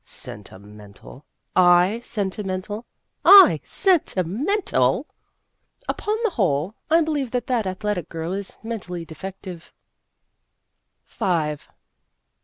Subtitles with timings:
[0.03, 1.23] Sentimental!
[1.65, 2.87] / sentimental!!
[3.23, 5.05] I sentimental!!
[5.47, 9.71] / Upon the whole, I believe that that athletic girl is mentally defective.